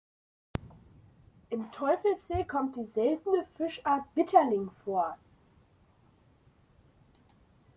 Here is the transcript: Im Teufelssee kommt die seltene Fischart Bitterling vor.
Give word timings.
Im 1.51 1.71
Teufelssee 1.71 2.43
kommt 2.43 2.75
die 2.75 2.85
seltene 2.85 3.45
Fischart 3.45 4.01
Bitterling 4.15 4.71
vor. 4.83 5.15